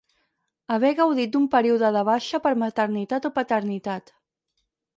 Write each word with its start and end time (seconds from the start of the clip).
Haver 0.75 0.89
gaudit 0.99 1.35
d'un 1.35 1.45
període 1.57 1.91
de 1.97 2.03
baixa 2.09 2.41
per 2.47 2.55
maternitat 2.63 3.31
o 3.33 3.35
paternitat. 3.39 4.13